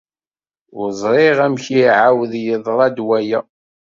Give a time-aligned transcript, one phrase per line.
[0.79, 3.39] Ur ẓriɣ amek i iɛawed yeḍra-d waya.